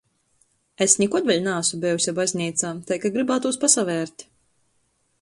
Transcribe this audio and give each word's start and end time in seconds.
Es 0.85 0.95
nikod 1.01 1.29
vēļ 1.31 1.43
naasu 1.49 1.79
bejuse 1.85 2.15
bazneicā, 2.21 2.73
tai 2.91 3.01
kai 3.05 3.15
grybātūs 3.19 3.63
pasavērt. 3.67 4.31